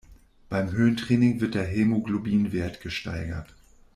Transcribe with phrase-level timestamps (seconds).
[0.49, 3.53] Beim Höhentraining wird der Hämoglobinwert gesteigert.